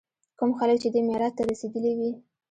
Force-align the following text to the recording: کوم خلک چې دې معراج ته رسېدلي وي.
کوم 0.37 0.51
خلک 0.59 0.77
چې 0.83 0.89
دې 0.93 1.01
معراج 1.07 1.33
ته 1.37 1.43
رسېدلي 1.51 1.93
وي. 1.99 2.11